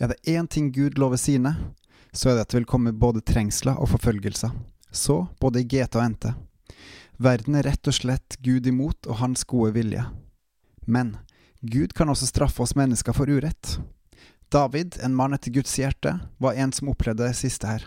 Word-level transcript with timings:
Er 0.00 0.08
det 0.08 0.22
én 0.32 0.46
ting 0.48 0.72
Gud 0.72 0.98
lover 0.98 1.16
sine, 1.20 1.54
så 2.12 2.30
er 2.30 2.38
det 2.38 2.46
at 2.46 2.52
det 2.52 2.62
vil 2.62 2.70
komme 2.72 2.92
både 2.96 3.20
trengsler 3.20 3.76
og 3.76 3.90
forfølgelser. 3.92 4.54
Så 4.90 5.26
både 5.40 5.60
i 5.60 5.68
GT 5.68 5.98
og 6.00 6.06
NT. 6.14 6.30
Verden 7.20 7.58
er 7.60 7.68
rett 7.68 7.90
og 7.90 7.94
slett 7.94 8.38
Gud 8.40 8.66
imot 8.66 9.06
og 9.06 9.20
hans 9.20 9.44
gode 9.44 9.74
vilje. 9.76 10.06
Men 10.88 11.18
Gud 11.60 11.92
kan 11.92 12.08
også 12.08 12.30
straffe 12.30 12.64
oss 12.64 12.72
mennesker 12.74 13.12
for 13.12 13.28
urett. 13.28 13.76
David, 14.50 14.96
en 15.04 15.14
mann 15.14 15.36
etter 15.36 15.52
Guds 15.52 15.76
hjerte, 15.78 16.16
var 16.40 16.56
en 16.56 16.72
som 16.72 16.88
opplevde 16.90 17.28
det 17.28 17.36
siste 17.38 17.68
her, 17.68 17.84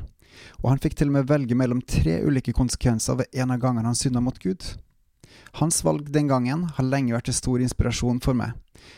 og 0.61 0.69
han 0.69 0.81
fikk 0.83 0.95
til 0.99 1.09
og 1.09 1.17
med 1.17 1.27
velge 1.27 1.57
mellom 1.57 1.81
tre 1.81 2.19
ulike 2.23 2.53
konsekvenser 2.55 3.17
ved 3.19 3.41
en 3.41 3.51
av 3.51 3.59
gangene 3.59 3.89
han 3.89 3.97
synda 3.97 4.21
mot 4.23 4.37
Gud. 4.39 4.63
Hans 5.59 5.83
valg 5.83 6.11
den 6.11 6.27
gangen 6.27 6.65
har 6.75 6.85
lenge 6.85 7.13
vært 7.13 7.29
til 7.29 7.37
stor 7.37 7.63
inspirasjon 7.63 8.21
for 8.23 8.37
meg, 8.37 8.53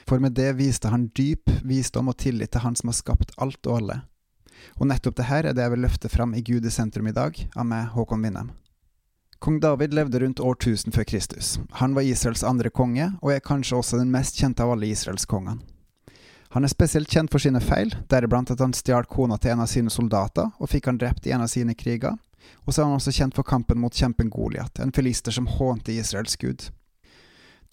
for 0.08 0.24
med 0.24 0.38
det 0.38 0.52
viste 0.60 0.92
han 0.92 1.10
dyp 1.18 1.52
visdom 1.64 2.12
og 2.12 2.18
tillit 2.22 2.54
til 2.54 2.64
Han 2.66 2.76
som 2.76 2.90
har 2.92 3.00
skapt 3.00 3.34
alt 3.38 3.68
og 3.68 3.78
alle. 3.80 4.02
Og 4.80 4.88
nettopp 4.88 5.18
det 5.18 5.30
her 5.30 5.46
er 5.46 5.54
det 5.54 5.66
jeg 5.66 5.74
vil 5.76 5.84
løfte 5.86 6.10
fram 6.10 6.34
i 6.34 6.44
Gud 6.46 6.66
i 6.66 6.72
sentrum 6.74 7.08
i 7.08 7.16
dag, 7.16 7.38
av 7.56 7.66
meg, 7.68 7.92
Håkon 7.94 8.24
Winnem. 8.24 8.52
Kong 9.40 9.60
David 9.60 9.94
levde 9.94 10.20
rundt 10.20 10.40
år 10.40 10.56
1000 10.56 10.96
før 10.96 11.04
Kristus. 11.04 11.60
Han 11.82 11.94
var 11.94 12.08
Israels 12.08 12.44
andre 12.44 12.70
konge, 12.70 13.12
og 13.22 13.34
er 13.34 13.44
kanskje 13.44 13.78
også 13.78 14.00
den 14.00 14.12
mest 14.12 14.40
kjente 14.40 14.64
av 14.64 14.72
alle 14.74 14.88
israelskongene. 14.90 15.60
Han 16.56 16.64
er 16.64 16.72
spesielt 16.72 17.12
kjent 17.12 17.34
for 17.34 17.44
sine 17.44 17.60
feil, 17.60 17.92
deriblant 18.08 18.54
at 18.54 18.62
han 18.64 18.74
stjal 18.74 19.04
kona 19.12 19.36
til 19.38 19.52
en 19.52 19.66
av 19.66 19.68
sine 19.68 19.92
soldater 19.92 20.54
og 20.56 20.70
fikk 20.72 20.88
han 20.88 21.00
drept 21.02 21.28
i 21.28 21.34
en 21.36 21.44
av 21.44 21.50
sine 21.52 21.76
kriger, 21.76 22.16
og 22.66 22.74
så 22.74 22.82
er 22.82 22.90
han 22.90 22.98
også 22.98 23.14
kjent 23.16 23.38
for 23.38 23.48
kampen 23.48 23.80
mot 23.82 23.94
kjempen 23.94 24.30
Goliat, 24.34 24.80
en 24.80 24.94
filister 24.96 25.36
som 25.36 25.48
hånte 25.48 25.94
Israels 25.94 26.36
gud. 26.42 26.68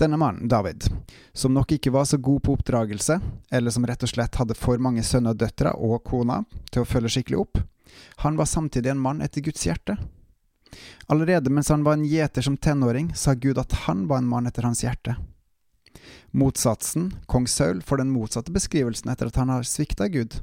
Denne 0.00 0.16
mannen, 0.16 0.48
David, 0.48 0.88
som 1.32 1.54
nok 1.54 1.72
ikke 1.76 1.92
var 1.92 2.04
så 2.08 2.16
god 2.16 2.42
på 2.42 2.56
oppdragelse, 2.56 3.18
eller 3.52 3.70
som 3.70 3.86
rett 3.86 4.02
og 4.02 4.10
slett 4.10 4.38
hadde 4.40 4.56
for 4.56 4.80
mange 4.80 5.04
sønner 5.04 5.36
og 5.36 5.42
døtre 5.42 5.74
og 5.76 6.00
kona 6.08 6.40
til 6.72 6.82
å 6.82 6.88
følge 6.88 7.12
skikkelig 7.16 7.42
opp, 7.44 7.60
han 8.24 8.38
var 8.38 8.48
samtidig 8.48 8.90
en 8.92 9.02
mann 9.02 9.20
etter 9.22 9.44
Guds 9.44 9.66
hjerte. 9.66 9.98
Allerede 11.12 11.52
mens 11.52 11.68
han 11.68 11.84
var 11.84 11.98
en 11.98 12.08
gjeter 12.08 12.42
som 12.42 12.56
tenåring, 12.56 13.12
sa 13.14 13.34
Gud 13.34 13.60
at 13.60 13.72
han 13.84 14.06
var 14.08 14.22
en 14.22 14.30
mann 14.30 14.48
etter 14.48 14.64
hans 14.64 14.80
hjerte. 14.84 15.16
Motsatsen, 16.32 17.10
kong 17.26 17.46
Saul, 17.46 17.82
får 17.82 18.00
den 18.00 18.10
motsatte 18.14 18.52
beskrivelsen 18.54 19.12
etter 19.12 19.28
at 19.28 19.36
han 19.36 19.52
har 19.52 19.68
svikta 19.68 20.08
Gud, 20.08 20.38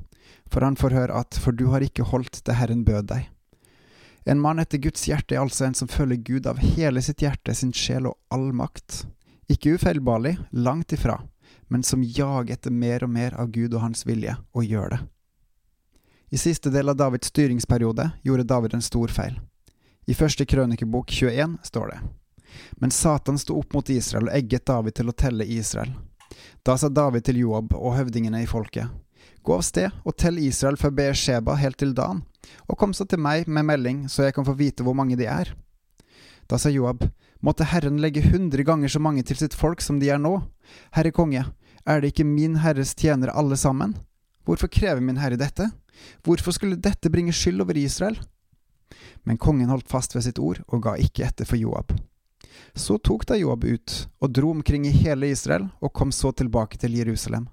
for 0.46 0.62
han 0.62 0.78
får 0.78 0.94
høre 0.94 1.18
at 1.24 1.40
for 1.42 1.58
du 1.58 1.66
har 1.74 1.82
ikke 1.82 2.06
holdt 2.12 2.44
det 2.46 2.60
Herren 2.60 2.86
bød 2.86 3.10
deg. 3.10 3.26
En 4.30 4.40
mann 4.40 4.60
etter 4.60 4.78
Guds 4.78 5.08
hjerte 5.08 5.34
er 5.34 5.42
altså 5.42 5.66
en 5.66 5.74
som 5.74 5.90
følger 5.90 6.20
Gud 6.22 6.48
av 6.48 6.60
hele 6.62 7.02
sitt 7.02 7.24
hjerte, 7.24 7.56
sin 7.58 7.72
sjel 7.74 8.06
og 8.12 8.20
all 8.30 8.52
makt. 8.54 9.08
Ikke 9.50 9.74
ufeilbarlig, 9.74 10.36
langt 10.52 10.94
ifra, 10.94 11.16
men 11.66 11.82
som 11.82 12.04
jager 12.06 12.54
etter 12.54 12.70
mer 12.70 13.08
og 13.08 13.10
mer 13.10 13.34
av 13.42 13.50
Gud 13.50 13.74
og 13.74 13.82
hans 13.88 14.06
vilje, 14.06 14.36
og 14.54 14.70
gjør 14.70 14.94
det. 14.94 15.00
I 16.30 16.38
siste 16.38 16.70
del 16.70 16.94
av 16.94 17.00
Davids 17.02 17.34
styringsperiode 17.34 18.06
gjorde 18.22 18.46
David 18.54 18.78
en 18.78 18.86
stor 18.86 19.10
feil. 19.10 19.42
I 20.06 20.14
første 20.14 20.46
krønikebok 20.46 21.10
21 21.10 21.58
står 21.66 21.96
det 21.96 22.00
Men 22.78 22.94
Satan 22.94 23.42
sto 23.42 23.58
opp 23.58 23.74
mot 23.74 23.90
Israel 23.90 24.30
og 24.30 24.38
egget 24.38 24.70
David 24.70 25.00
til 25.02 25.10
å 25.10 25.18
telle 25.26 25.50
Israel. 25.58 25.96
Da 26.62 26.78
sa 26.78 26.90
David 26.90 27.26
til 27.26 27.42
Joab 27.42 27.74
og 27.74 27.98
høvdingene 27.98 28.46
i 28.46 28.50
folket, 28.50 28.94
Gå 29.42 29.58
av 29.58 29.66
sted 29.66 29.90
og 30.06 30.18
tell 30.22 30.38
Israel 30.38 30.78
fra 30.78 30.92
Beersheba 30.94 31.56
helt 31.58 31.82
til 31.82 31.98
Dan, 31.98 32.22
og 32.68 32.78
kom 32.80 32.94
så 32.94 33.06
til 33.10 33.22
meg 33.22 33.48
med 33.48 33.68
melding, 33.68 34.04
så 34.10 34.28
jeg 34.28 34.36
kan 34.38 34.48
få 34.48 34.58
vite 34.60 34.86
hvor 34.86 34.98
mange 34.98 35.18
de 35.20 35.28
er. 35.30 35.54
Da 36.50 36.58
sa 36.58 36.72
Joab, 36.74 37.04
måtte 37.46 37.68
Herren 37.70 38.00
legge 38.02 38.26
hundre 38.26 38.66
ganger 38.66 38.90
så 38.90 39.02
mange 39.02 39.24
til 39.24 39.38
sitt 39.38 39.54
folk 39.54 39.84
som 39.86 40.00
de 40.02 40.10
er 40.10 40.22
nå. 40.22 40.40
Herre 40.96 41.14
konge, 41.14 41.46
er 41.86 42.02
det 42.02 42.14
ikke 42.14 42.28
min 42.28 42.58
Herres 42.64 42.96
tjenere 42.98 43.36
alle 43.38 43.58
sammen? 43.58 43.96
Hvorfor 44.50 44.72
krever 44.72 45.02
min 45.02 45.20
herre 45.22 45.38
dette? 45.38 45.68
Hvorfor 46.26 46.56
skulle 46.56 46.80
dette 46.82 47.12
bringe 47.14 47.34
skyld 47.36 47.62
over 47.62 47.78
Israel? 47.78 48.18
Men 49.24 49.38
kongen 49.38 49.70
holdt 49.70 49.90
fast 49.92 50.16
ved 50.16 50.26
sitt 50.26 50.40
ord 50.42 50.64
og 50.68 50.82
ga 50.88 50.96
ikke 50.98 51.28
etter 51.28 51.46
for 51.46 51.60
Joab. 51.60 51.94
Så 52.74 52.98
tok 52.98 53.28
da 53.30 53.38
Joab 53.38 53.68
ut 53.68 53.96
og 54.24 54.34
dro 54.34 54.50
omkring 54.56 54.88
i 54.88 54.96
hele 54.96 55.30
Israel 55.30 55.68
og 55.84 55.94
kom 55.94 56.12
så 56.16 56.32
tilbake 56.32 56.80
til 56.82 56.98
Jerusalem. 56.98 57.46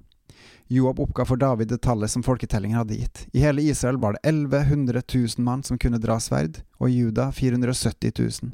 Joab 0.69 1.01
oppga 1.01 1.25
for 1.25 1.37
David 1.37 1.69
det 1.69 1.79
tallet 1.79 2.11
som 2.11 2.23
folketellingen 2.23 2.79
hadde 2.79 2.95
gitt. 2.95 3.27
I 3.33 3.39
hele 3.39 3.63
Israel 3.63 3.97
var 4.03 4.13
det 4.13 4.29
1100 4.29 5.03
000 5.15 5.29
mann 5.39 5.63
som 5.63 5.79
kunne 5.79 5.99
dra 6.03 6.19
sverd, 6.21 6.59
og 6.79 6.91
i 6.91 6.97
Juda 6.97 7.33
470 7.33 8.13
000. 8.19 8.53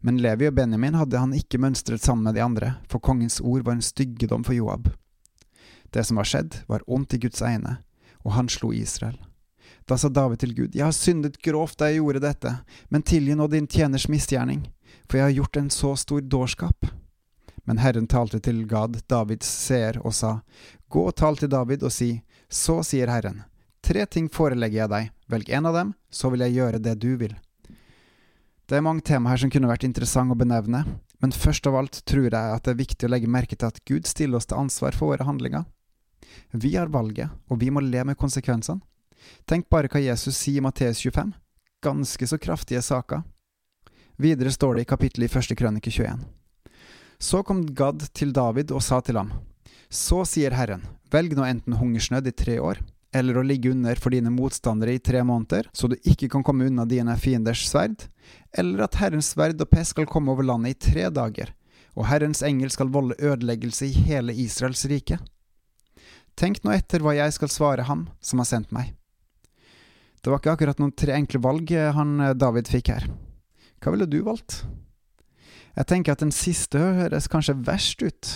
Men 0.00 0.16
Levi 0.22 0.48
og 0.48 0.54
Benjamin 0.56 0.96
hadde 0.96 1.20
han 1.20 1.34
ikke 1.36 1.60
mønstret 1.60 2.00
sammen 2.00 2.24
med 2.24 2.38
de 2.38 2.44
andre, 2.44 2.74
for 2.88 3.04
kongens 3.04 3.40
ord 3.40 3.66
var 3.66 3.76
en 3.76 3.84
styggedom 3.84 4.44
for 4.44 4.56
Joab. 4.56 4.88
Det 5.92 6.06
som 6.08 6.16
var 6.16 6.28
skjedd, 6.30 6.62
var 6.66 6.86
ondt 6.86 7.14
i 7.14 7.20
Guds 7.20 7.42
egne, 7.44 7.76
og 8.24 8.32
han 8.38 8.48
slo 8.48 8.72
Israel. 8.72 9.18
Da 9.84 9.98
sa 10.00 10.08
David 10.08 10.40
til 10.40 10.54
Gud, 10.54 10.74
Jeg 10.74 10.84
har 10.84 10.96
syndet 10.96 11.42
grovt 11.42 11.78
da 11.78 11.90
jeg 11.90 12.00
gjorde 12.00 12.24
dette, 12.24 12.54
men 12.88 13.02
tilgi 13.02 13.34
nå 13.36 13.46
din 13.46 13.66
tjeners 13.66 14.08
misgjerning, 14.08 14.70
for 15.04 15.18
jeg 15.18 15.24
har 15.26 15.36
gjort 15.36 15.56
en 15.56 15.70
så 15.70 15.92
stor 15.96 16.20
dårskap. 16.20 16.86
Men 17.64 17.78
Herren 17.78 18.06
talte 18.06 18.40
til 18.40 18.64
Gad, 18.66 19.02
Davids 19.06 19.46
seer, 19.46 20.00
og 20.00 20.14
sa, 20.14 20.40
Gå 20.90 21.04
og 21.06 21.14
tal 21.14 21.38
til 21.38 21.50
David 21.50 21.84
og 21.86 21.92
si, 21.94 22.22
Så 22.50 22.80
sier 22.82 23.06
Herren, 23.06 23.44
tre 23.80 24.02
ting 24.10 24.26
forelegger 24.28 24.82
jeg 24.82 24.90
deg, 24.90 25.10
velg 25.30 25.50
en 25.54 25.68
av 25.70 25.76
dem, 25.76 25.92
så 26.10 26.30
vil 26.32 26.42
jeg 26.42 26.56
gjøre 26.56 26.80
det 26.82 26.96
du 26.98 27.14
vil. 27.16 27.36
Det 28.66 28.78
er 28.78 28.82
mange 28.82 29.04
tema 29.06 29.30
her 29.30 29.38
som 29.38 29.50
kunne 29.50 29.70
vært 29.70 29.86
interessant 29.86 30.34
å 30.34 30.38
benevne, 30.38 30.82
men 31.22 31.34
først 31.34 31.66
av 31.70 31.76
alt 31.78 32.00
tror 32.06 32.26
jeg 32.26 32.34
at 32.34 32.64
det 32.66 32.72
er 32.72 32.80
viktig 32.80 33.06
å 33.06 33.10
legge 33.12 33.30
merke 33.30 33.54
til 33.54 33.70
at 33.70 33.78
Gud 33.86 34.06
stiller 34.06 34.38
oss 34.38 34.50
til 34.50 34.58
ansvar 34.58 34.96
for 34.98 35.12
våre 35.12 35.26
handlinger. 35.26 35.62
Vi 36.50 36.74
har 36.74 36.90
valget, 36.90 37.30
og 37.46 37.60
vi 37.62 37.70
må 37.70 37.82
le 37.84 38.02
med 38.04 38.18
konsekvensene. 38.18 38.82
Tenk 39.46 39.68
bare 39.70 39.90
hva 39.92 40.02
Jesus 40.02 40.38
sier 40.38 40.58
i 40.58 40.64
Matteus 40.64 41.02
25. 41.04 41.30
Ganske 41.84 42.26
så 42.26 42.38
kraftige 42.38 42.82
saker. 42.82 43.22
Videre 44.18 44.50
står 44.50 44.78
det 44.78 44.86
i 44.86 44.90
kapittelet 44.90 45.30
i 45.30 45.32
første 45.32 45.54
krønike 45.54 45.92
21. 45.92 46.24
Så 47.20 47.44
kom 47.46 47.62
Gad 47.76 48.08
til 48.16 48.32
David 48.32 48.72
og 48.72 48.82
sa 48.82 48.98
til 49.04 49.20
ham, 49.20 49.30
Så 49.90 50.22
sier 50.28 50.54
Herren, 50.54 50.84
velg 51.10 51.34
nå 51.36 51.44
enten 51.46 51.78
hungersnød 51.80 52.28
i 52.30 52.34
tre 52.36 52.58
år, 52.62 52.80
eller 53.12 53.40
å 53.40 53.42
ligge 53.46 53.72
under 53.72 53.98
for 53.98 54.14
dine 54.14 54.30
motstandere 54.30 54.94
i 54.94 55.02
tre 55.02 55.22
måneder, 55.26 55.66
så 55.72 55.90
du 55.90 55.96
ikke 56.04 56.28
kan 56.30 56.44
komme 56.46 56.68
unna 56.70 56.86
dine 56.86 57.16
fienders 57.18 57.64
sverd, 57.66 58.06
eller 58.54 58.86
at 58.86 59.00
Herrens 59.00 59.32
sverd 59.34 59.60
og 59.62 59.70
pest 59.72 59.96
skal 59.96 60.08
komme 60.10 60.30
over 60.30 60.46
landet 60.46 60.76
i 60.76 60.90
tre 60.90 61.08
dager, 61.10 61.50
og 61.98 62.06
Herrens 62.06 62.44
engel 62.46 62.70
skal 62.70 62.92
volde 62.94 63.18
ødeleggelse 63.18 63.88
i 63.90 64.06
hele 64.06 64.36
Israels 64.38 64.84
rike. 64.90 65.18
Tenk 66.38 66.62
nå 66.62 66.72
etter 66.72 67.02
hva 67.02 67.16
jeg 67.16 67.34
skal 67.34 67.50
svare 67.52 67.88
ham 67.90 68.06
som 68.24 68.40
har 68.40 68.48
sendt 68.48 68.70
meg. 68.72 68.94
Det 70.20 70.30
var 70.30 70.40
ikke 70.40 70.54
akkurat 70.54 70.80
noen 70.80 70.94
tre 70.94 71.16
enkle 71.16 71.40
valg 71.42 71.70
eh, 71.72 71.90
han 71.96 72.20
eh, 72.20 72.36
David 72.36 72.68
fikk 72.68 72.92
her. 72.92 73.08
Hva 73.80 73.94
ville 73.94 74.08
du 74.08 74.20
valgt? 74.26 74.62
Jeg 75.76 75.88
tenker 75.88 76.12
at 76.12 76.22
den 76.22 76.34
siste 76.34 76.78
høres 76.78 77.28
kanskje 77.32 77.56
verst 77.64 78.02
ut. 78.04 78.32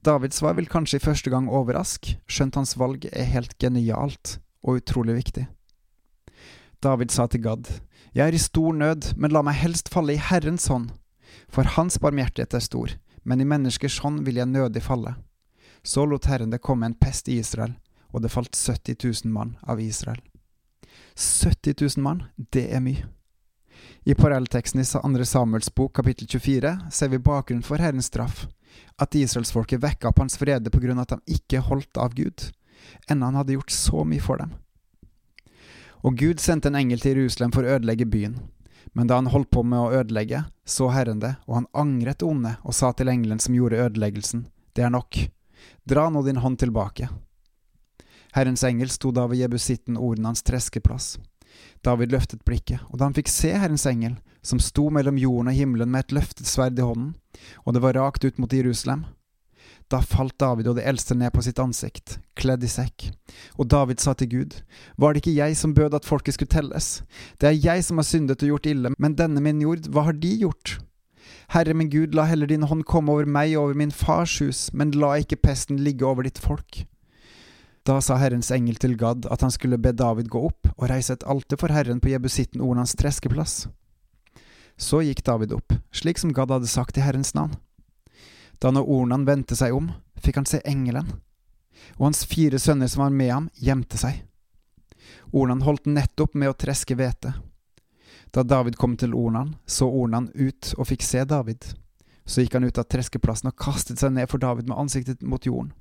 Davids 0.00 0.36
svar 0.40 0.54
vil 0.56 0.68
kanskje 0.68 0.96
i 0.96 1.02
første 1.04 1.30
gang 1.32 1.48
overraske, 1.52 2.14
skjønt 2.24 2.56
hans 2.56 2.72
valg 2.80 3.04
er 3.12 3.26
helt 3.28 3.58
genialt 3.60 4.38
og 4.64 4.80
utrolig 4.80 5.18
viktig. 5.18 5.44
David 6.80 7.12
sa 7.12 7.26
til 7.28 7.42
Gad, 7.44 7.68
Jeg 8.14 8.28
er 8.28 8.34
i 8.34 8.40
stor 8.40 8.72
nød, 8.72 9.12
men 9.16 9.30
la 9.30 9.42
meg 9.42 9.60
helst 9.60 9.92
falle 9.92 10.14
i 10.16 10.22
Herrens 10.30 10.66
hånd, 10.72 10.88
for 11.48 11.68
Hans 11.76 11.98
barmhjertighet 12.00 12.54
er 12.54 12.64
stor, 12.64 12.94
men 13.24 13.40
i 13.40 13.44
menneskers 13.44 13.98
hånd 13.98 14.24
vil 14.24 14.40
jeg 14.40 14.48
nødig 14.48 14.82
falle. 14.82 15.14
Så 15.84 16.06
lot 16.06 16.24
Herren 16.24 16.50
det 16.50 16.62
komme 16.64 16.86
en 16.86 16.96
pest 16.96 17.28
i 17.28 17.36
Israel, 17.38 17.76
og 18.08 18.22
det 18.22 18.32
falt 18.32 18.56
70 18.56 18.96
000 19.04 19.32
mann 19.32 19.58
av 19.62 19.80
Israel. 19.80 20.20
70 21.14 21.76
000 21.96 22.02
mann, 22.02 22.24
det 22.36 22.70
er 22.72 22.80
mye. 22.80 23.04
I 24.04 24.14
parallellteksten 24.14 24.80
i 24.80 24.84
2. 24.88 25.24
Samuels 25.24 25.68
bok 25.74 25.92
kapittel 25.96 26.26
24 26.26 26.72
ser 26.90 27.08
vi 27.12 27.18
bakgrunnen 27.20 27.64
for 27.64 27.76
Herrens 27.76 28.08
straff, 28.08 28.46
at 29.00 29.16
israelsfolket 29.16 29.82
vekka 29.82 30.10
opp 30.10 30.18
hans 30.22 30.36
frede 30.40 30.70
på 30.70 30.80
grunn 30.82 30.98
av 30.98 31.08
at 31.08 31.18
de 31.18 31.36
ikke 31.38 31.62
holdt 31.66 32.00
av 32.00 32.14
Gud, 32.14 32.50
enda 33.08 33.30
han 33.30 33.38
hadde 33.40 33.56
gjort 33.56 33.74
så 33.74 34.04
mye 34.04 34.22
for 34.24 34.42
dem. 34.42 34.54
Og 36.00 36.16
Gud 36.16 36.40
sendte 36.40 36.70
en 36.70 36.78
engel 36.80 37.00
til 37.00 37.18
Jerusalem 37.18 37.52
for 37.52 37.66
å 37.66 37.76
ødelegge 37.76 38.08
byen. 38.08 38.38
Men 38.96 39.06
da 39.06 39.18
han 39.20 39.28
holdt 39.30 39.50
på 39.52 39.62
med 39.62 39.78
å 39.78 39.92
ødelegge, 40.00 40.44
så 40.64 40.88
Herren 40.90 41.20
det, 41.22 41.34
og 41.46 41.60
han 41.60 41.68
angret 41.76 42.24
onde 42.26 42.56
og 42.64 42.74
sa 42.74 42.90
til 42.96 43.10
engelen 43.12 43.38
som 43.42 43.54
gjorde 43.54 43.82
ødeleggelsen, 43.84 44.46
det 44.74 44.86
er 44.86 44.94
nok, 44.94 45.18
dra 45.84 46.08
nå 46.10 46.22
din 46.26 46.40
hånd 46.40 46.58
tilbake. 46.58 47.10
Herrens 48.32 48.64
engel 48.64 48.90
sto 48.90 49.10
da 49.14 49.26
ved 49.30 49.42
jebusitten 49.42 49.98
ordene 49.98 50.30
hans 50.30 50.42
treskeplass. 50.46 51.18
David 51.84 52.12
løftet 52.14 52.44
blikket, 52.46 52.82
og 52.88 52.98
da 52.98 53.08
han 53.08 53.16
fikk 53.16 53.30
se 53.30 53.52
Herrens 53.52 53.86
engel, 53.90 54.16
som 54.42 54.60
sto 54.62 54.88
mellom 54.90 55.18
jorden 55.20 55.50
og 55.52 55.56
himmelen 55.56 55.90
med 55.92 56.06
et 56.06 56.14
løftet 56.20 56.48
sverd 56.48 56.78
i 56.78 56.84
hånden, 56.84 57.14
og 57.64 57.74
det 57.74 57.82
var 57.84 57.98
rakt 57.98 58.24
ut 58.24 58.38
mot 58.40 58.52
Jerusalem. 58.52 59.06
Da 59.90 59.98
falt 60.06 60.36
David 60.38 60.68
og 60.70 60.76
de 60.78 60.84
eldste 60.86 61.16
ned 61.18 61.32
på 61.34 61.42
sitt 61.42 61.58
ansikt, 61.58 62.18
kledd 62.38 62.62
i 62.62 62.70
sekk, 62.70 63.08
og 63.58 63.70
David 63.72 63.98
sa 63.98 64.14
til 64.14 64.30
Gud, 64.30 64.60
Var 64.96 65.12
det 65.12 65.22
ikke 65.22 65.34
jeg 65.34 65.56
som 65.56 65.74
bød 65.74 65.94
at 65.98 66.06
folket 66.06 66.34
skulle 66.34 66.52
telles? 66.52 67.02
Det 67.40 67.48
er 67.48 67.58
jeg 67.58 67.84
som 67.84 67.98
har 67.98 68.06
syndet 68.06 68.42
og 68.42 68.54
gjort 68.54 68.70
ille, 68.70 68.94
men 68.98 69.18
denne 69.18 69.42
min 69.42 69.60
jord, 69.60 69.90
hva 69.90 70.06
har 70.06 70.14
de 70.14 70.30
gjort? 70.44 70.78
Herre 71.50 71.74
min 71.74 71.90
Gud, 71.90 72.14
la 72.14 72.28
heller 72.30 72.46
din 72.46 72.62
hånd 72.62 72.84
komme 72.86 73.10
over 73.10 73.26
meg 73.26 73.56
og 73.56 73.64
over 73.64 73.74
min 73.82 73.90
fars 73.90 74.38
hus, 74.38 74.68
men 74.72 74.94
la 74.94 75.16
ikke 75.18 75.40
pesten 75.42 75.82
ligge 75.82 76.06
over 76.06 76.22
ditt 76.22 76.38
folk. 76.38 76.84
Da 77.88 77.96
sa 78.04 78.20
Herrens 78.20 78.52
engel 78.54 78.76
til 78.78 78.94
Gad 79.00 79.26
at 79.32 79.42
han 79.42 79.50
skulle 79.50 79.80
be 79.80 79.90
David 79.96 80.28
gå 80.30 80.44
opp 80.50 80.68
og 80.76 80.88
reise 80.92 81.16
et 81.16 81.26
alter 81.26 81.58
for 81.58 81.72
Herren 81.72 81.98
på 81.98 82.12
jebusitten 82.12 82.62
Ornans 82.62 82.94
treskeplass. 82.94 83.64
Så 84.80 85.02
gikk 85.04 85.24
David 85.24 85.52
opp, 85.52 85.74
slik 85.92 86.18
som 86.18 86.32
Gad 86.32 86.50
hadde 86.50 86.66
sagt 86.66 86.96
i 86.96 87.02
Herrens 87.04 87.34
navn. 87.36 87.52
Da 88.58 88.70
når 88.72 88.88
Ornan 88.88 89.26
vendte 89.28 89.56
seg 89.56 89.74
om, 89.76 89.90
fikk 90.16 90.38
han 90.40 90.48
se 90.48 90.62
engelen, 90.64 91.10
og 91.98 92.06
hans 92.06 92.24
fire 92.24 92.58
sønner 92.58 92.88
som 92.88 93.04
var 93.04 93.12
med 93.12 93.28
ham, 93.32 93.50
gjemte 93.60 94.00
seg. 94.00 94.22
Ornan 95.36 95.60
holdt 95.66 95.84
nettopp 95.84 96.32
med 96.34 96.48
å 96.48 96.56
treske 96.56 96.96
hvete. 96.96 97.34
Da 98.32 98.42
David 98.42 98.78
kom 98.80 98.96
til 98.96 99.12
Ornan, 99.14 99.54
så 99.66 99.88
Ornan 99.88 100.30
ut 100.34 100.72
og 100.78 100.88
fikk 100.88 101.04
se 101.04 101.26
David. 101.28 101.66
Så 102.24 102.40
gikk 102.44 102.56
han 102.56 102.64
ut 102.64 102.80
av 102.80 102.88
treskeplassen 102.88 103.50
og 103.50 103.58
kastet 103.60 104.00
seg 104.00 104.14
ned 104.16 104.30
for 104.32 104.40
David 104.40 104.70
med 104.70 104.80
ansiktet 104.80 105.20
mot 105.20 105.44
jorden. 105.44 105.74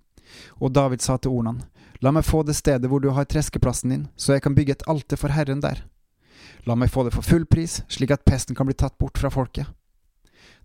Og 0.59 0.73
David 0.75 1.01
sa 1.01 1.15
til 1.17 1.39
Ornan, 1.39 1.63
La 2.03 2.11
meg 2.15 2.27
få 2.27 2.43
det 2.43 2.55
stedet 2.59 2.91
hvor 2.91 2.99
du 3.03 3.09
har 3.15 3.27
treskeplassen 3.27 3.95
din, 3.95 4.05
så 4.15 4.35
jeg 4.35 4.43
kan 4.43 4.55
bygge 4.55 4.77
et 4.77 4.85
alter 4.91 5.19
for 5.19 5.31
Herren 5.35 5.63
der. 5.63 5.81
La 6.69 6.75
meg 6.77 6.91
få 6.93 7.03
det 7.07 7.15
for 7.15 7.25
full 7.25 7.47
pris, 7.49 7.79
slik 7.89 8.13
at 8.13 8.25
pesten 8.27 8.57
kan 8.57 8.69
bli 8.69 8.77
tatt 8.77 8.97
bort 9.01 9.17
fra 9.17 9.31
folket. 9.33 9.65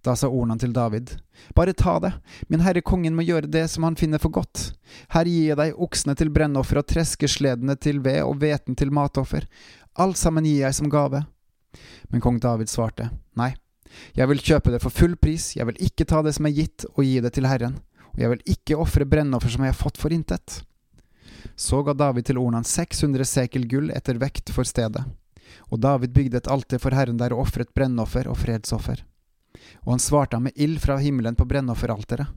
Da 0.05 0.13
sa 0.21 0.29
ordene 0.29 0.59
til 0.61 0.75
David, 0.77 1.15
Bare 1.57 1.73
ta 1.73 1.97
det, 2.03 2.11
min 2.53 2.61
herre 2.61 2.83
kongen 2.85 3.17
må 3.17 3.25
gjøre 3.25 3.49
det 3.49 3.65
som 3.73 3.87
han 3.89 3.97
finner 3.97 4.21
for 4.21 4.35
godt. 4.37 4.75
Her 5.15 5.25
gir 5.25 5.49
jeg 5.49 5.57
deg 5.57 5.81
oksene 5.81 6.13
til 6.19 6.33
brennoffer 6.35 6.83
og 6.83 6.89
treskesledene 6.93 7.79
til 7.81 8.03
ved 8.05 8.21
og 8.27 8.37
hveten 8.43 8.77
til 8.77 8.93
matoffer. 8.93 9.49
Alt 9.97 10.21
sammen 10.21 10.45
gir 10.45 10.67
jeg 10.67 10.77
som 10.77 10.93
gave. 10.93 11.25
Men 12.13 12.21
kong 12.21 12.37
David 12.43 12.69
svarte, 12.69 13.09
Nei, 13.41 13.55
jeg 14.13 14.29
vil 14.29 14.45
kjøpe 14.45 14.77
det 14.77 14.83
for 14.85 14.93
full 14.93 15.17
pris, 15.17 15.55
jeg 15.57 15.67
vil 15.71 15.81
ikke 15.89 16.05
ta 16.05 16.21
det 16.23 16.37
som 16.37 16.47
er 16.47 16.57
gitt, 16.61 16.85
og 16.93 17.03
gi 17.09 17.17
det 17.25 17.33
til 17.33 17.49
Herren 17.49 17.81
og 18.15 18.23
jeg 18.23 18.31
vil 18.31 18.55
ikke 18.55 18.79
ofre 18.79 19.07
brennoffer 19.11 19.51
som 19.51 19.67
jeg 19.67 19.75
har 19.75 19.79
fått 19.79 19.99
for 19.99 20.15
intet. 20.15 20.61
Så 21.59 21.83
ga 21.87 21.95
David 21.99 22.29
til 22.29 22.39
ordene 22.41 22.63
600 22.67 23.27
sekel 23.29 23.67
gull 23.71 23.91
etter 23.95 24.19
vekt 24.23 24.53
for 24.55 24.67
stedet, 24.67 25.03
og 25.71 25.81
David 25.81 26.15
bygde 26.15 26.41
et 26.41 26.51
alter 26.51 26.81
for 26.83 26.97
Herren 26.97 27.19
der 27.21 27.35
og 27.35 27.47
ofret 27.47 27.73
brennoffer 27.75 28.29
og 28.31 28.39
fredsoffer. 28.41 29.05
Og 29.85 29.95
han 29.95 30.03
svarte 30.03 30.37
ham 30.37 30.49
med 30.49 30.57
ild 30.57 30.81
fra 30.83 30.99
himmelen 31.01 31.37
på 31.39 31.47
brennofferalteret. 31.49 32.29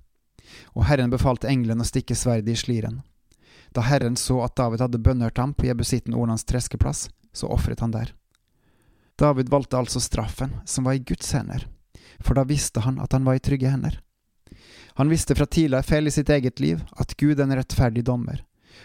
Og 0.76 0.86
Herren 0.88 1.12
befalte 1.12 1.50
engelen 1.52 1.84
å 1.84 1.88
stikke 1.88 2.16
sverdet 2.16 2.54
i 2.54 2.60
sliren. 2.60 3.02
Da 3.76 3.84
Herren 3.84 4.16
så 4.16 4.40
at 4.46 4.56
David 4.56 4.82
hadde 4.82 5.02
bønnhørt 5.04 5.38
ham 5.38 5.54
på 5.54 5.68
jebusitten 5.68 6.16
Ornans 6.16 6.48
treskeplass, 6.48 7.10
så 7.34 7.50
ofret 7.52 7.84
han 7.84 7.94
der. 7.94 8.14
David 9.18 9.50
valgte 9.50 9.78
altså 9.78 10.00
straffen, 10.00 10.56
som 10.66 10.88
var 10.88 10.98
i 10.98 11.04
Guds 11.04 11.32
hender, 11.34 11.68
for 12.20 12.38
da 12.38 12.46
visste 12.48 12.84
han 12.86 13.00
at 13.02 13.14
han 13.14 13.26
var 13.26 13.38
i 13.38 13.44
trygge 13.44 13.70
hender. 13.70 14.00
Han 14.98 15.10
visste 15.10 15.36
fra 15.38 15.46
tidligere 15.46 15.86
feil 15.86 16.10
i 16.10 16.14
sitt 16.14 16.30
eget 16.34 16.60
liv 16.60 16.82
at 16.98 17.16
Gud 17.18 17.38
er 17.38 17.46
en 17.46 17.58
rettferdig 17.58 18.06
dommer, 18.06 18.44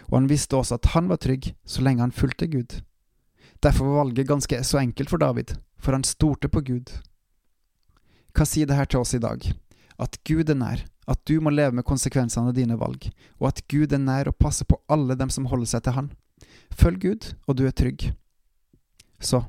og 0.09 0.19
han 0.19 0.29
visste 0.29 0.57
også 0.57 0.77
at 0.77 0.91
han 0.93 1.07
var 1.09 1.21
trygg 1.21 1.53
så 1.65 1.85
lenge 1.85 2.05
han 2.05 2.13
fulgte 2.13 2.49
Gud. 2.49 2.81
Derfor 3.63 3.85
var 3.85 4.03
valget 4.03 4.27
ganske 4.27 4.63
så 4.63 4.77
enkelt 4.77 5.09
for 5.09 5.17
David, 5.17 5.53
for 5.79 5.95
han 5.95 6.03
stolte 6.03 6.49
på 6.51 6.61
Gud. 6.61 6.89
Hva 8.35 8.43
sier 8.49 8.67
det 8.67 8.75
her 8.75 8.89
til 8.89 8.99
oss 8.99 9.13
i 9.15 9.21
dag? 9.23 9.45
At 10.03 10.17
Gud 10.27 10.49
er 10.51 10.57
nær, 10.59 10.81
at 11.07 11.21
du 11.29 11.37
må 11.39 11.53
leve 11.53 11.77
med 11.77 11.87
konsekvensene 11.87 12.51
av 12.51 12.57
dine 12.57 12.75
valg, 12.79 13.07
og 13.39 13.47
at 13.53 13.61
Gud 13.71 13.93
er 13.95 14.01
nær 14.03 14.27
og 14.27 14.35
passer 14.41 14.67
på 14.67 14.81
alle 14.91 15.15
dem 15.15 15.31
som 15.31 15.47
holder 15.47 15.69
seg 15.71 15.85
til 15.85 15.95
Han. 15.95 16.11
Følg 16.75 16.99
Gud, 17.05 17.29
og 17.47 17.55
du 17.55 17.63
er 17.69 17.75
trygg. 17.77 18.09
Så, 19.23 19.45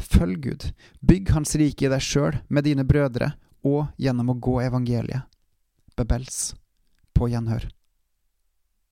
følg 0.00 0.40
Gud, 0.48 0.70
bygg 1.04 1.34
Hans 1.36 1.52
rike 1.60 1.90
i 1.90 1.92
deg 1.92 2.00
sjøl 2.00 2.40
med 2.48 2.64
dine 2.64 2.88
brødre, 2.88 3.34
og 3.68 3.92
gjennom 4.00 4.32
å 4.32 4.38
gå 4.40 4.62
evangeliet. 4.64 5.28
Bebels. 5.98 6.54
På 7.12 7.28
gjenhør. 7.28 7.68